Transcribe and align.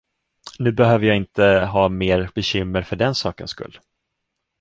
Nu 0.59 0.71
behöver 0.71 1.05
jag 1.05 1.17
inte 1.17 1.43
ha 1.45 1.89
mer 1.89 2.29
bekymmer 2.35 2.81
för 2.81 2.95
den 2.95 3.15
sakens 3.15 3.51
skull. 3.51 3.79